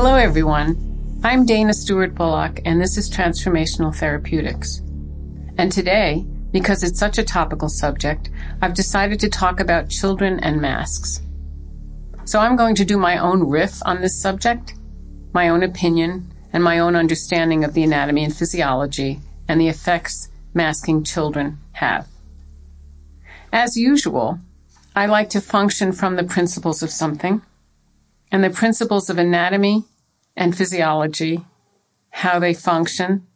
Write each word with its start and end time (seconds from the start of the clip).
Hello, 0.00 0.14
everyone. 0.14 1.20
I'm 1.24 1.44
Dana 1.44 1.74
Stewart 1.74 2.14
Bullock, 2.14 2.60
and 2.64 2.80
this 2.80 2.96
is 2.96 3.10
Transformational 3.10 3.92
Therapeutics. 3.92 4.78
And 5.58 5.72
today, 5.72 6.24
because 6.52 6.84
it's 6.84 7.00
such 7.00 7.18
a 7.18 7.24
topical 7.24 7.68
subject, 7.68 8.30
I've 8.62 8.74
decided 8.74 9.18
to 9.18 9.28
talk 9.28 9.58
about 9.58 9.88
children 9.90 10.38
and 10.38 10.60
masks. 10.60 11.20
So 12.26 12.38
I'm 12.38 12.54
going 12.54 12.76
to 12.76 12.84
do 12.84 12.96
my 12.96 13.18
own 13.18 13.48
riff 13.48 13.84
on 13.84 14.00
this 14.00 14.22
subject, 14.22 14.74
my 15.32 15.48
own 15.48 15.64
opinion, 15.64 16.32
and 16.52 16.62
my 16.62 16.78
own 16.78 16.94
understanding 16.94 17.64
of 17.64 17.74
the 17.74 17.82
anatomy 17.82 18.22
and 18.22 18.36
physiology 18.36 19.18
and 19.48 19.60
the 19.60 19.66
effects 19.66 20.28
masking 20.54 21.02
children 21.02 21.58
have. 21.72 22.06
As 23.52 23.76
usual, 23.76 24.38
I 24.94 25.06
like 25.06 25.30
to 25.30 25.40
function 25.40 25.90
from 25.90 26.14
the 26.14 26.22
principles 26.22 26.84
of 26.84 26.92
something 26.92 27.42
and 28.30 28.44
the 28.44 28.50
principles 28.50 29.08
of 29.08 29.18
anatomy 29.18 29.84
and 30.36 30.56
physiology, 30.56 31.44
how 32.10 32.38
they 32.38 32.54
function, 32.54 33.26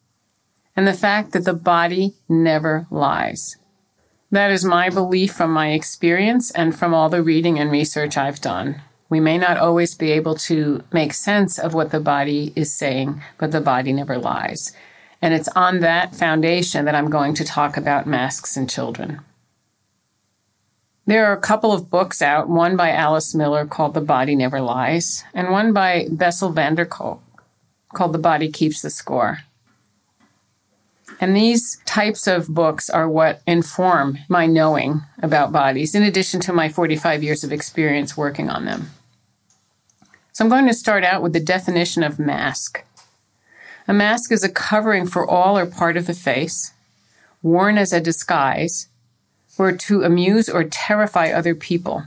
and 0.77 0.87
the 0.87 0.93
fact 0.93 1.33
that 1.33 1.45
the 1.45 1.55
body 1.55 2.15
never 2.29 2.87
lies. 2.91 3.57
That 4.31 4.51
is 4.51 4.65
my 4.65 4.89
belief 4.89 5.33
from 5.33 5.53
my 5.53 5.73
experience 5.73 6.51
and 6.53 6.75
from 6.75 6.95
all 6.95 7.11
the 7.11 7.23
reading 7.23 7.59
and 7.59 7.71
research 7.71 8.17
I've 8.17 8.41
done. 8.41 8.81
We 9.11 9.21
may 9.21 9.37
not 9.37 9.59
always 9.59 9.95
be 9.95 10.11
able 10.13 10.37
to 10.37 10.83
make 10.91 11.13
sense 11.13 11.59
of 11.59 11.75
what 11.75 11.91
the 11.91 12.01
body 12.01 12.51
is 12.57 12.73
saying, 12.73 13.21
but 13.37 13.53
the 13.53 13.61
body 13.61 13.93
never 13.93 14.17
lies. 14.17 14.73
And 15.21 15.35
it's 15.35 15.49
on 15.49 15.81
that 15.81 16.15
foundation 16.15 16.87
that 16.87 16.95
I'm 16.95 17.11
going 17.11 17.35
to 17.35 17.45
talk 17.45 17.77
about 17.77 18.07
masks 18.07 18.57
in 18.57 18.69
children. 18.69 19.21
There 21.05 21.27
are 21.27 21.37
a 21.37 21.41
couple 21.41 21.73
of 21.73 21.91
books 21.91 22.23
out, 22.23 22.49
one 22.49 22.77
by 22.77 22.93
Alice 22.93 23.35
Miller 23.35 23.67
called 23.67 23.95
The 23.95 24.01
Body 24.01 24.37
Never 24.37 24.61
Lies, 24.61 25.25
and 25.35 25.51
one 25.51 25.73
by 25.73 26.07
Bessel 26.11 26.51
van 26.51 26.77
der 26.77 26.85
Kolk 26.85 27.21
called 27.93 28.13
The 28.13 28.19
Body 28.19 28.49
Keeps 28.49 28.83
the 28.83 28.91
Score. 28.91 29.41
And 31.21 31.37
these 31.37 31.81
types 31.87 32.29
of 32.29 32.49
books 32.49 32.89
are 32.89 33.09
what 33.09 33.43
inform 33.49 34.19
my 34.29 34.47
knowing 34.47 35.03
about 35.21 35.51
bodies, 35.51 35.95
in 35.95 36.05
addition 36.05 36.41
to 36.43 36.53
my 36.53 36.69
45 36.69 37.23
years 37.23 37.43
of 37.43 37.53
experience 37.53 38.17
working 38.17 38.49
on 38.49 38.65
them. 38.65 38.91
So 40.33 40.45
I'm 40.45 40.51
going 40.51 40.69
to 40.69 40.75
start 40.75 41.05
out 41.05 41.21
with 41.21 41.33
the 41.33 41.41
definition 41.41 42.05
of 42.05 42.21
mask. 42.21 42.85
A 43.89 43.93
mask 43.93 44.31
is 44.31 44.45
a 44.45 44.49
covering 44.49 45.09
for 45.09 45.29
all 45.29 45.59
or 45.59 45.67
part 45.67 45.97
of 45.97 46.07
the 46.07 46.15
face, 46.15 46.73
worn 47.43 47.77
as 47.77 47.93
a 47.93 48.01
disguise 48.01 48.87
were 49.59 49.73
to 49.73 50.03
amuse 50.03 50.49
or 50.49 50.65
terrify 50.65 51.31
other 51.31 51.55
people. 51.55 52.05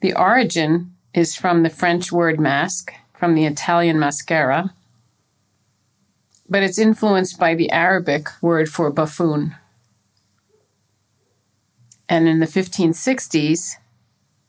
The 0.00 0.14
origin 0.14 0.94
is 1.12 1.34
from 1.34 1.62
the 1.62 1.70
French 1.70 2.12
word 2.12 2.38
mask, 2.38 2.92
from 3.12 3.34
the 3.34 3.44
Italian 3.44 3.98
mascara, 3.98 4.74
but 6.48 6.62
it's 6.62 6.78
influenced 6.78 7.38
by 7.38 7.54
the 7.54 7.70
Arabic 7.70 8.28
word 8.40 8.68
for 8.68 8.90
buffoon. 8.90 9.54
And 12.08 12.26
in 12.26 12.38
the 12.38 12.46
1560s, 12.46 13.74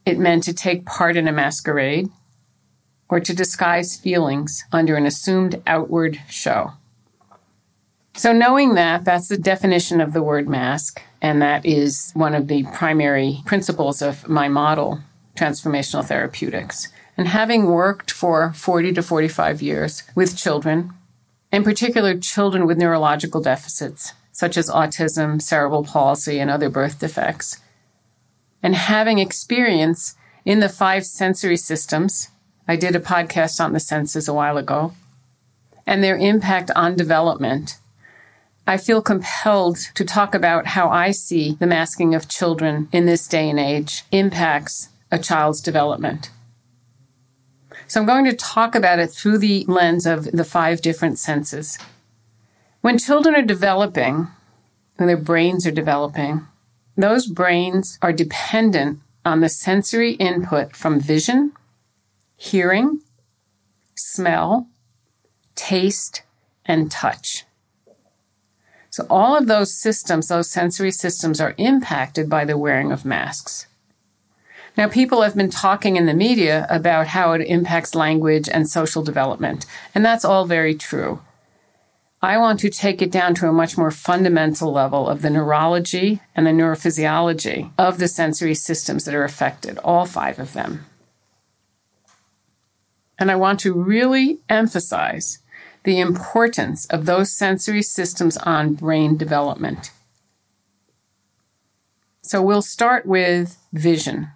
it 0.06 0.18
meant 0.18 0.44
to 0.44 0.54
take 0.54 0.86
part 0.86 1.18
in 1.18 1.28
a 1.28 1.34
masquerade 1.34 2.10
or 3.10 3.20
to 3.20 3.34
disguise 3.34 3.98
feelings 3.98 4.64
under 4.72 4.96
an 4.96 5.06
assumed 5.06 5.62
outward 5.68 6.22
show. 6.30 6.74
So, 8.14 8.32
knowing 8.34 8.76
that, 8.76 9.04
that's 9.04 9.28
the 9.28 9.38
definition 9.38 10.00
of 10.00 10.14
the 10.14 10.24
word 10.24 10.48
mask. 10.48 11.02
And 11.22 11.42
that 11.42 11.66
is 11.66 12.12
one 12.14 12.34
of 12.34 12.48
the 12.48 12.64
primary 12.64 13.42
principles 13.46 14.02
of 14.02 14.28
my 14.28 14.48
model, 14.48 15.00
transformational 15.36 16.06
therapeutics. 16.06 16.88
And 17.18 17.28
having 17.28 17.66
worked 17.66 18.12
for 18.12 18.54
40 18.54 18.94
to 18.94 19.04
45 19.04 19.62
years 19.62 20.04
with 20.16 20.38
children, 20.38 20.94
in 21.52 21.64
particular 21.64 22.18
children 22.18 22.66
with 22.66 22.78
neurological 22.78 23.42
deficits, 23.42 24.14
such 24.32 24.56
as 24.56 24.70
autism, 24.70 25.42
cerebral 25.42 25.84
palsy, 25.84 26.40
and 26.40 26.50
other 26.50 26.70
birth 26.70 27.00
defects, 27.00 27.60
and 28.64 28.76
having 28.76 29.20
experience 29.20 30.16
in 30.46 30.60
the 30.60 30.70
five 30.70 31.06
sensory 31.06 31.58
systems, 31.58 32.30
I 32.68 32.76
did 32.76 32.96
a 32.96 33.00
podcast 33.00 33.64
on 33.64 33.74
the 33.74 33.80
senses 33.80 34.28
a 34.28 34.34
while 34.34 34.58
ago, 34.58 34.94
and 35.86 36.04
their 36.04 36.18
impact 36.18 36.72
on 36.76 36.96
development 36.96 37.78
I 38.68 38.78
feel 38.78 39.02
compelled 39.02 39.78
to 39.96 40.06
talk 40.06 40.36
about 40.36 40.68
how 40.68 40.90
I 40.90 41.12
see 41.12 41.56
the 41.60 41.68
masking 41.68 42.14
of 42.14 42.30
children 42.30 42.88
in 42.92 43.06
this 43.06 43.28
day 43.28 43.50
and 43.50 43.60
age 43.60 44.04
impacts 44.12 44.90
a 45.12 45.18
child's 45.18 45.62
development. 45.62 46.30
So 47.88 48.00
I'm 48.00 48.06
going 48.06 48.26
to 48.26 48.36
talk 48.36 48.76
about 48.76 49.00
it 49.00 49.08
through 49.08 49.40
the 49.40 49.66
lens 49.68 50.06
of 50.06 50.26
the 50.26 50.44
five 50.44 50.82
different 50.82 51.18
senses. 51.18 51.80
When 52.82 53.00
children 53.00 53.34
are 53.34 53.42
developing, 53.42 54.28
when 54.98 55.08
their 55.08 55.18
brains 55.18 55.66
are 55.66 55.72
developing, 55.72 56.46
those 56.96 57.26
brains 57.26 57.98
are 58.02 58.14
dependent 58.14 59.00
on 59.26 59.40
the 59.40 59.50
sensory 59.50 60.14
input 60.14 60.76
from 60.76 61.00
vision, 61.00 61.54
hearing, 62.36 63.02
smell, 63.96 64.68
taste, 65.56 66.22
and 66.66 66.92
touch. 66.92 67.46
So 69.00 69.08
all 69.10 69.38
of 69.38 69.48
those 69.48 69.74
systems, 69.74 70.28
those 70.28 70.52
sensory 70.52 70.92
systems 70.92 71.40
are 71.40 71.56
impacted 71.58 72.30
by 72.30 72.44
the 72.44 72.58
wearing 72.58 72.92
of 72.92 73.06
masks. 73.06 73.66
Now, 74.76 74.90
people 74.90 75.22
have 75.22 75.38
been 75.38 75.50
talking 75.50 75.96
in 75.96 76.06
the 76.06 76.14
media 76.14 76.68
about 76.70 77.08
how 77.08 77.32
it 77.32 77.48
impacts 77.48 77.96
language 77.96 78.50
and 78.50 78.70
social 78.70 79.02
development, 79.02 79.66
and 79.96 80.04
that's 80.04 80.26
all 80.26 80.44
very 80.44 80.76
true. 80.76 81.22
I 82.22 82.38
want 82.40 82.60
to 82.60 82.70
take 82.70 83.02
it 83.02 83.10
down 83.10 83.36
to 83.36 83.48
a 83.48 83.54
much 83.54 83.78
more 83.78 83.90
fundamental 83.90 84.70
level 84.70 85.08
of 85.08 85.22
the 85.22 85.30
neurology 85.30 86.20
and 86.36 86.46
the 86.46 86.52
neurophysiology 86.52 87.72
of 87.78 88.00
the 88.00 88.10
sensory 88.10 88.54
systems 88.54 89.06
that 89.06 89.16
are 89.16 89.24
affected, 89.24 89.78
all 89.78 90.06
five 90.06 90.40
of 90.40 90.52
them. 90.52 90.84
And 93.18 93.32
I 93.32 93.38
want 93.38 93.62
to 93.62 93.72
really 93.72 94.40
emphasize 94.50 95.40
the 95.84 96.00
importance 96.00 96.86
of 96.88 97.06
those 97.06 97.32
sensory 97.32 97.82
systems 97.82 98.38
on 98.38 98.74
brain 98.74 99.18
development. 99.18 99.92
So 102.22 102.42
we'll 102.42 102.62
start 102.62 103.06
with 103.06 103.58
vision. 103.74 104.30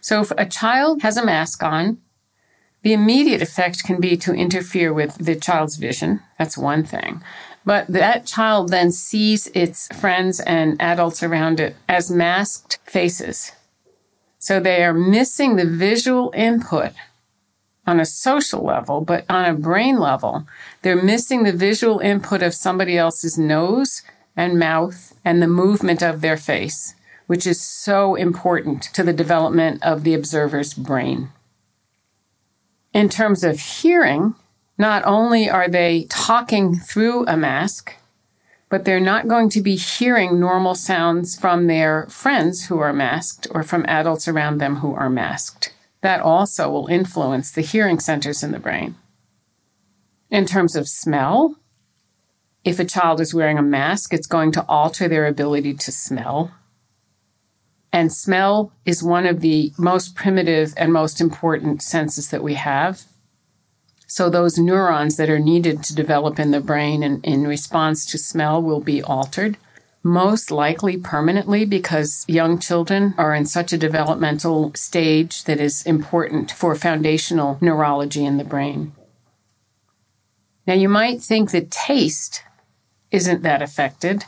So 0.00 0.20
if 0.20 0.30
a 0.32 0.46
child 0.46 1.02
has 1.02 1.16
a 1.16 1.24
mask 1.24 1.62
on, 1.62 1.98
the 2.82 2.92
immediate 2.92 3.42
effect 3.42 3.84
can 3.84 4.00
be 4.00 4.16
to 4.18 4.34
interfere 4.34 4.92
with 4.92 5.16
the 5.16 5.36
child's 5.36 5.76
vision. 5.76 6.20
That's 6.38 6.58
one 6.58 6.84
thing. 6.84 7.22
But 7.64 7.86
that 7.88 8.26
child 8.26 8.70
then 8.70 8.90
sees 8.90 9.46
its 9.48 9.86
friends 9.96 10.40
and 10.40 10.80
adults 10.80 11.22
around 11.22 11.60
it 11.60 11.76
as 11.88 12.10
masked 12.10 12.78
faces. 12.84 13.52
So 14.38 14.58
they 14.58 14.82
are 14.84 14.92
missing 14.92 15.54
the 15.54 15.64
visual 15.64 16.32
input 16.34 16.92
on 17.86 17.98
a 17.98 18.04
social 18.04 18.64
level, 18.64 19.00
but 19.00 19.24
on 19.28 19.44
a 19.44 19.54
brain 19.54 19.98
level, 19.98 20.46
they're 20.82 21.02
missing 21.02 21.42
the 21.42 21.52
visual 21.52 21.98
input 21.98 22.42
of 22.42 22.54
somebody 22.54 22.96
else's 22.96 23.36
nose 23.36 24.02
and 24.36 24.58
mouth 24.58 25.14
and 25.24 25.42
the 25.42 25.48
movement 25.48 26.02
of 26.02 26.20
their 26.20 26.36
face, 26.36 26.94
which 27.26 27.46
is 27.46 27.60
so 27.60 28.14
important 28.14 28.82
to 28.94 29.02
the 29.02 29.12
development 29.12 29.82
of 29.82 30.04
the 30.04 30.14
observer's 30.14 30.74
brain. 30.74 31.30
In 32.92 33.08
terms 33.08 33.42
of 33.42 33.58
hearing, 33.58 34.34
not 34.78 35.02
only 35.04 35.50
are 35.50 35.68
they 35.68 36.06
talking 36.08 36.76
through 36.76 37.26
a 37.26 37.36
mask, 37.36 37.94
but 38.68 38.84
they're 38.84 39.00
not 39.00 39.28
going 39.28 39.50
to 39.50 39.60
be 39.60 39.76
hearing 39.76 40.40
normal 40.40 40.74
sounds 40.74 41.38
from 41.38 41.66
their 41.66 42.06
friends 42.06 42.66
who 42.66 42.78
are 42.78 42.92
masked 42.92 43.46
or 43.50 43.62
from 43.62 43.84
adults 43.86 44.28
around 44.28 44.58
them 44.58 44.76
who 44.76 44.94
are 44.94 45.10
masked 45.10 45.72
that 46.02 46.20
also 46.20 46.70
will 46.70 46.88
influence 46.88 47.50
the 47.50 47.62
hearing 47.62 47.98
centers 47.98 48.42
in 48.42 48.52
the 48.52 48.58
brain. 48.58 48.96
In 50.30 50.46
terms 50.46 50.76
of 50.76 50.88
smell, 50.88 51.56
if 52.64 52.78
a 52.78 52.84
child 52.84 53.20
is 53.20 53.34
wearing 53.34 53.58
a 53.58 53.62
mask, 53.62 54.12
it's 54.12 54.26
going 54.26 54.52
to 54.52 54.64
alter 54.68 55.08
their 55.08 55.26
ability 55.26 55.74
to 55.74 55.92
smell. 55.92 56.52
And 57.92 58.12
smell 58.12 58.72
is 58.84 59.02
one 59.02 59.26
of 59.26 59.40
the 59.40 59.72
most 59.78 60.14
primitive 60.14 60.72
and 60.76 60.92
most 60.92 61.20
important 61.20 61.82
senses 61.82 62.30
that 62.30 62.42
we 62.42 62.54
have. 62.54 63.02
So, 64.06 64.28
those 64.28 64.58
neurons 64.58 65.16
that 65.16 65.30
are 65.30 65.38
needed 65.38 65.82
to 65.84 65.94
develop 65.94 66.38
in 66.38 66.50
the 66.50 66.60
brain 66.60 67.02
in, 67.02 67.20
in 67.22 67.46
response 67.46 68.04
to 68.06 68.18
smell 68.18 68.62
will 68.62 68.80
be 68.80 69.02
altered 69.02 69.56
most 70.02 70.50
likely 70.50 70.96
permanently 70.96 71.64
because 71.64 72.24
young 72.28 72.58
children 72.58 73.14
are 73.16 73.34
in 73.34 73.46
such 73.46 73.72
a 73.72 73.78
developmental 73.78 74.72
stage 74.74 75.44
that 75.44 75.60
is 75.60 75.82
important 75.82 76.50
for 76.50 76.74
foundational 76.74 77.58
neurology 77.60 78.24
in 78.24 78.36
the 78.36 78.44
brain. 78.44 78.92
Now, 80.66 80.74
you 80.74 80.88
might 80.88 81.20
think 81.20 81.50
that 81.50 81.70
taste 81.70 82.42
isn't 83.10 83.42
that 83.42 83.62
affected, 83.62 84.24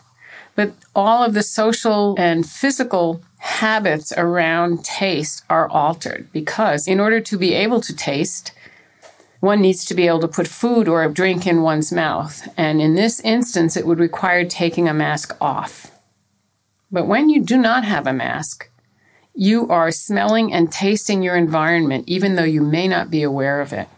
but 0.54 0.72
all 0.94 1.24
of 1.24 1.34
the 1.34 1.42
social 1.42 2.14
and 2.18 2.48
physical 2.48 3.22
habits 3.38 4.12
around 4.16 4.84
taste 4.84 5.44
are 5.50 5.68
altered 5.68 6.28
because 6.32 6.88
in 6.88 7.00
order 7.00 7.20
to 7.20 7.36
be 7.36 7.54
able 7.54 7.80
to 7.80 7.94
taste, 7.94 8.52
one 9.44 9.60
needs 9.60 9.84
to 9.84 9.94
be 9.94 10.06
able 10.06 10.20
to 10.20 10.28
put 10.28 10.48
food 10.48 10.88
or 10.88 11.04
a 11.04 11.12
drink 11.12 11.46
in 11.46 11.62
one's 11.62 11.92
mouth. 11.92 12.48
And 12.56 12.80
in 12.80 12.94
this 12.94 13.20
instance, 13.20 13.76
it 13.76 13.86
would 13.86 13.98
require 13.98 14.44
taking 14.44 14.88
a 14.88 14.94
mask 14.94 15.36
off. 15.40 15.92
But 16.90 17.06
when 17.06 17.28
you 17.28 17.42
do 17.42 17.58
not 17.58 17.84
have 17.84 18.06
a 18.06 18.12
mask, 18.12 18.70
you 19.34 19.68
are 19.68 19.90
smelling 19.90 20.52
and 20.52 20.72
tasting 20.72 21.22
your 21.22 21.36
environment, 21.36 22.04
even 22.06 22.36
though 22.36 22.44
you 22.44 22.62
may 22.62 22.88
not 22.88 23.10
be 23.10 23.22
aware 23.22 23.60
of 23.60 23.72
it. 23.72 23.88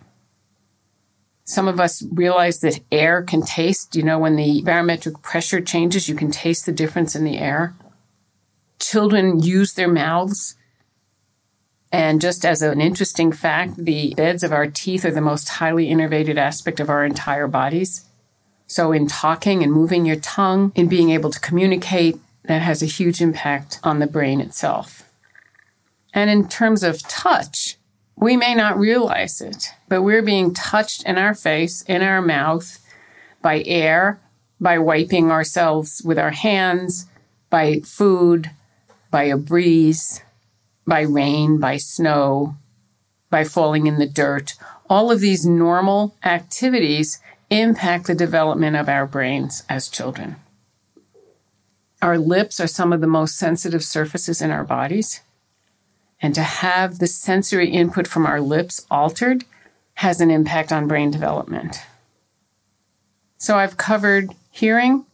Some 1.44 1.69
of 1.69 1.78
us 1.78 2.02
realize 2.10 2.58
that 2.60 2.81
air 2.90 3.22
can 3.22 3.43
taste. 3.43 3.94
You 3.94 4.02
know, 4.02 4.19
when 4.19 4.34
the 4.34 4.62
barometric 4.62 5.22
pressure 5.22 5.60
changes, 5.60 6.08
you 6.08 6.16
can 6.16 6.32
taste 6.32 6.66
the 6.66 6.72
difference 6.72 7.14
in 7.14 7.22
the 7.22 7.38
air. 7.38 7.76
Children 8.81 9.40
use 9.40 9.75
their 9.75 9.88
mouths. 9.88 10.56
And 11.92 12.20
just 12.20 12.44
as 12.44 12.62
an 12.62 12.80
interesting 12.80 13.32
fact, 13.32 13.76
the 13.76 14.14
beds 14.16 14.42
of 14.42 14.52
our 14.52 14.66
teeth 14.66 15.04
are 15.04 15.10
the 15.10 15.20
most 15.20 15.48
highly 15.48 15.88
innervated 15.88 16.36
aspect 16.36 16.80
of 16.80 16.90
our 16.90 17.04
entire 17.04 17.46
bodies. 17.46 18.04
So, 18.66 18.92
in 18.92 19.06
talking 19.06 19.62
and 19.62 19.72
moving 19.72 20.04
your 20.04 20.16
tongue, 20.16 20.72
in 20.74 20.88
being 20.88 21.10
able 21.10 21.30
to 21.30 21.40
communicate, 21.40 22.18
that 22.44 22.62
has 22.62 22.82
a 22.82 22.86
huge 22.86 23.20
impact 23.20 23.78
on 23.82 23.98
the 23.98 24.06
brain 24.06 24.40
itself. 24.40 25.08
And 26.12 26.30
in 26.30 26.48
terms 26.48 26.82
of 26.82 27.02
touch, 27.02 27.76
we 28.16 28.36
may 28.36 28.54
not 28.54 28.78
realize 28.78 29.40
it, 29.40 29.68
but 29.88 30.02
we're 30.02 30.22
being 30.22 30.54
touched 30.54 31.04
in 31.04 31.18
our 31.18 31.34
face, 31.34 31.82
in 31.82 32.02
our 32.02 32.22
mouth, 32.22 32.78
by 33.42 33.62
air, 33.66 34.20
by 34.60 34.78
wiping 34.78 35.30
ourselves 35.30 36.02
with 36.04 36.18
our 36.18 36.30
hands, 36.30 37.06
by 37.50 37.80
food, 37.80 38.50
by 39.10 39.24
a 39.24 39.36
breeze, 39.36 40.22
by 40.86 41.00
rain, 41.00 41.58
by 41.58 41.76
snow, 41.76 42.56
by 43.30 43.44
falling 43.44 43.86
in 43.86 43.98
the 43.98 44.06
dirt. 44.06 44.54
All 44.88 45.10
of 45.10 45.20
these 45.20 45.44
normal 45.44 46.14
activities 46.24 47.20
impact 47.50 48.06
the 48.06 48.14
development 48.14 48.76
of 48.76 48.88
our 48.88 49.06
brains 49.06 49.64
as 49.68 49.88
children. 49.88 50.36
Our 52.02 52.18
lips 52.18 52.60
are 52.60 52.66
some 52.66 52.92
of 52.92 53.00
the 53.00 53.06
most 53.06 53.36
sensitive 53.36 53.82
surfaces 53.82 54.40
in 54.40 54.50
our 54.50 54.64
bodies. 54.64 55.22
And 56.20 56.34
to 56.34 56.42
have 56.42 56.98
the 56.98 57.06
sensory 57.06 57.70
input 57.70 58.06
from 58.06 58.26
our 58.26 58.40
lips 58.40 58.86
altered 58.90 59.44
has 59.94 60.20
an 60.20 60.30
impact 60.30 60.72
on 60.72 60.88
brain 60.88 61.10
development. 61.10 61.80
So 63.38 63.56
I've 63.58 63.76
covered 63.76 64.34
hearing, 64.50 65.06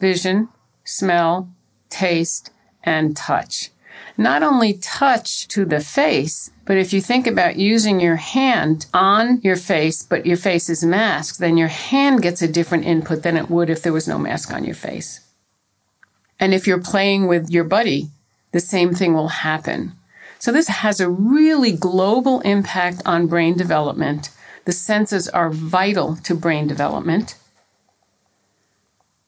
vision, 0.00 0.48
smell, 0.84 1.48
taste, 1.88 2.50
and 2.82 3.16
touch. 3.16 3.70
Not 4.16 4.42
only 4.42 4.74
touch 4.74 5.48
to 5.48 5.64
the 5.64 5.80
face, 5.80 6.50
but 6.64 6.76
if 6.76 6.92
you 6.92 7.00
think 7.00 7.26
about 7.26 7.56
using 7.56 8.00
your 8.00 8.16
hand 8.16 8.86
on 8.94 9.40
your 9.42 9.56
face, 9.56 10.02
but 10.02 10.24
your 10.24 10.36
face 10.36 10.68
is 10.68 10.84
masked, 10.84 11.40
then 11.40 11.56
your 11.56 11.68
hand 11.68 12.22
gets 12.22 12.40
a 12.40 12.48
different 12.48 12.84
input 12.84 13.22
than 13.22 13.36
it 13.36 13.50
would 13.50 13.70
if 13.70 13.82
there 13.82 13.92
was 13.92 14.08
no 14.08 14.18
mask 14.18 14.52
on 14.52 14.64
your 14.64 14.74
face. 14.74 15.20
And 16.38 16.54
if 16.54 16.66
you're 16.66 16.80
playing 16.80 17.26
with 17.26 17.50
your 17.50 17.64
buddy, 17.64 18.10
the 18.52 18.60
same 18.60 18.94
thing 18.94 19.14
will 19.14 19.28
happen. 19.28 19.92
So 20.38 20.52
this 20.52 20.68
has 20.68 21.00
a 21.00 21.08
really 21.08 21.72
global 21.72 22.40
impact 22.40 23.02
on 23.04 23.26
brain 23.26 23.56
development. 23.56 24.30
The 24.64 24.72
senses 24.72 25.28
are 25.28 25.50
vital 25.50 26.16
to 26.16 26.34
brain 26.34 26.66
development. 26.66 27.36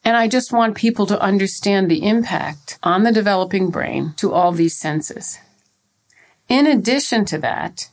And 0.06 0.16
I 0.16 0.28
just 0.28 0.52
want 0.52 0.76
people 0.76 1.04
to 1.06 1.20
understand 1.20 1.90
the 1.90 2.06
impact 2.06 2.78
on 2.84 3.02
the 3.02 3.10
developing 3.10 3.70
brain 3.70 4.14
to 4.18 4.32
all 4.32 4.52
these 4.52 4.76
senses. 4.78 5.40
In 6.48 6.64
addition 6.64 7.24
to 7.24 7.38
that, 7.38 7.90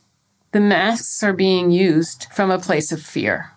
the 0.52 0.60
masks 0.60 1.24
are 1.24 1.32
being 1.32 1.72
used 1.72 2.28
from 2.32 2.52
a 2.52 2.58
place 2.60 2.92
of 2.92 3.02
fear. 3.02 3.50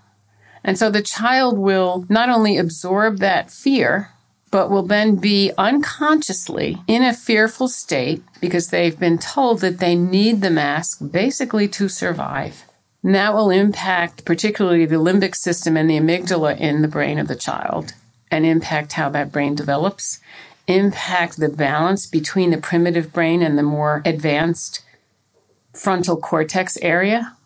And 0.64 0.76
so 0.76 0.90
the 0.90 1.04
child 1.04 1.60
will 1.60 2.08
not 2.10 2.30
only 2.30 2.58
absorb 2.58 3.20
that 3.20 3.52
fear, 3.52 4.10
but 4.50 4.72
will 4.72 4.82
then 4.82 5.18
be 5.18 5.52
unconsciously 5.56 6.82
in 6.88 7.04
a 7.04 7.14
fearful 7.14 7.68
state 7.68 8.24
because 8.42 8.70
they've 8.70 9.00
been 9.00 9.20
told 9.20 9.62
that 9.62 9.78
they 9.78 9.94
need 9.94 10.42
the 10.42 10.50
mask 10.50 10.98
basically 11.12 11.68
to 11.68 11.88
survive. 11.88 12.64
And 13.04 13.14
that 13.14 13.36
will 13.36 13.52
impact 13.52 14.26
particularly 14.26 14.88
the 14.88 14.96
limbic 14.96 15.36
system 15.36 15.78
and 15.78 15.88
the 15.88 16.00
amygdala 16.00 16.58
in 16.60 16.82
the 16.82 16.88
brain 16.88 17.20
of 17.20 17.28
the 17.28 17.36
child 17.36 17.94
and 18.30 18.46
impact 18.46 18.94
how 18.94 19.10
that 19.10 19.32
brain 19.32 19.56
develops, 19.56 20.20
impact 20.68 21.38
the 21.38 21.50
balance 21.50 22.06
between 22.06 22.52
the 22.52 22.58
primitive 22.58 23.14
brain 23.14 23.42
and 23.42 23.58
the 23.58 23.64
more 23.64 24.02
advanced 24.06 24.84
frontal 25.74 26.18
cortex 26.18 26.78
area 26.82 27.38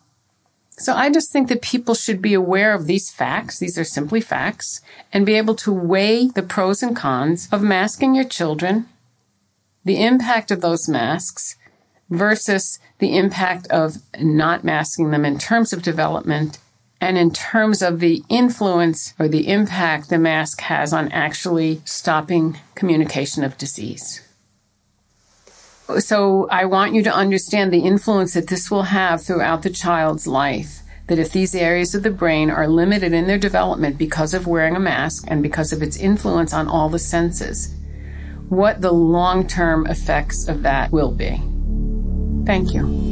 so 0.82 0.94
I 0.94 1.10
just 1.10 1.30
think 1.30 1.48
that 1.48 1.62
people 1.62 1.94
should 1.94 2.22
be 2.22 2.34
aware 2.34 2.74
of 2.74 2.86
these 2.86 3.10
facts. 3.10 3.58
These 3.58 3.78
are 3.78 3.84
simply 3.84 4.20
facts 4.20 4.80
and 5.12 5.26
be 5.26 5.34
able 5.34 5.54
to 5.56 5.72
weigh 5.72 6.28
the 6.28 6.42
pros 6.42 6.82
and 6.82 6.96
cons 6.96 7.48
of 7.52 7.62
masking 7.62 8.14
your 8.14 8.24
children, 8.24 8.88
the 9.84 10.02
impact 10.02 10.50
of 10.50 10.60
those 10.60 10.88
masks 10.88 11.56
versus 12.10 12.78
the 12.98 13.16
impact 13.16 13.66
of 13.68 13.98
not 14.18 14.64
masking 14.64 15.10
them 15.10 15.24
in 15.24 15.38
terms 15.38 15.72
of 15.72 15.82
development 15.82 16.58
and 17.02 17.18
in 17.18 17.32
terms 17.32 17.82
of 17.82 17.98
the 17.98 18.22
influence 18.28 19.12
or 19.18 19.26
the 19.26 19.48
impact 19.48 20.08
the 20.08 20.18
mask 20.18 20.60
has 20.60 20.92
on 20.92 21.10
actually 21.10 21.82
stopping 21.84 22.56
communication 22.76 23.42
of 23.42 23.58
disease. 23.58 24.22
So 25.98 26.46
I 26.48 26.64
want 26.64 26.94
you 26.94 27.02
to 27.02 27.12
understand 27.12 27.72
the 27.72 27.80
influence 27.80 28.34
that 28.34 28.46
this 28.46 28.70
will 28.70 28.84
have 28.84 29.20
throughout 29.20 29.62
the 29.62 29.70
child's 29.70 30.28
life. 30.28 30.78
That 31.08 31.18
if 31.18 31.32
these 31.32 31.56
areas 31.56 31.92
of 31.96 32.04
the 32.04 32.10
brain 32.10 32.50
are 32.50 32.68
limited 32.68 33.12
in 33.12 33.26
their 33.26 33.36
development 33.36 33.98
because 33.98 34.32
of 34.32 34.46
wearing 34.46 34.76
a 34.76 34.80
mask 34.80 35.24
and 35.26 35.42
because 35.42 35.72
of 35.72 35.82
its 35.82 35.96
influence 35.96 36.54
on 36.54 36.68
all 36.68 36.88
the 36.88 37.00
senses, 37.00 37.74
what 38.48 38.80
the 38.80 38.92
long 38.92 39.48
term 39.48 39.88
effects 39.88 40.46
of 40.46 40.62
that 40.62 40.92
will 40.92 41.10
be. 41.10 41.42
Thank 42.46 42.72
you. 42.72 43.11